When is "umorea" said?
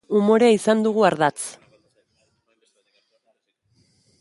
0.19-0.53